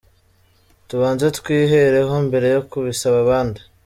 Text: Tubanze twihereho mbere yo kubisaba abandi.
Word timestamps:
Tubanze 0.87 1.25
twihereho 1.37 2.15
mbere 2.27 2.47
yo 2.55 2.61
kubisaba 2.69 3.17
abandi. 3.25 3.61